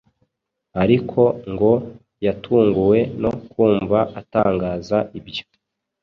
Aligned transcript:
ariko 0.83 1.21
ngo 1.51 1.71
yatunguwe 2.25 2.99
no 3.21 3.31
kumva 3.49 3.99
atangaza 4.19 4.97
ibyo 5.19 5.43